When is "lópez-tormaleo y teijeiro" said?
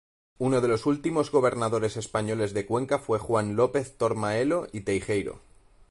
3.55-5.41